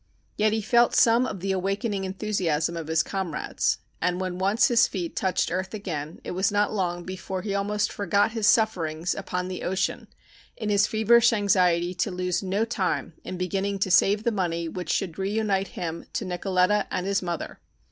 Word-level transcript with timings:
Yet 0.35 0.51
he 0.51 0.63
felt 0.63 0.95
some 0.95 1.27
of 1.27 1.41
the 1.41 1.51
awakening 1.51 2.05
enthusiasm 2.05 2.75
of 2.75 2.87
his 2.87 3.03
comrades, 3.03 3.77
and 4.01 4.19
when 4.19 4.39
once 4.39 4.67
his 4.67 4.87
feet 4.87 5.15
touched 5.15 5.51
earth 5.51 5.75
again 5.75 6.19
it 6.23 6.31
was 6.31 6.51
not 6.51 6.73
long 6.73 7.03
before 7.03 7.43
he 7.43 7.53
almost 7.53 7.91
forgot 7.91 8.31
his 8.31 8.47
sufferings 8.47 9.13
upon 9.13 9.47
the 9.47 9.61
ocean 9.61 10.07
in 10.57 10.69
his 10.69 10.87
feverish 10.87 11.31
anxiety 11.31 11.93
to 11.93 12.09
lose 12.09 12.41
no 12.41 12.65
time 12.65 13.13
in 13.23 13.37
beginning 13.37 13.77
to 13.77 13.91
save 13.91 14.23
the 14.23 14.31
money 14.31 14.67
which 14.67 14.89
should 14.91 15.19
reunite 15.19 15.67
him 15.77 16.07
to 16.13 16.25
Nicoletta 16.25 16.87
and 16.89 17.05
his 17.05 17.21
mother. 17.21 17.59